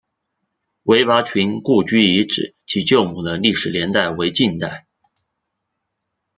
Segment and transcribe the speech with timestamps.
[0.81, 4.87] 韦拔群故居遗址及旧墓的历史年代为近代。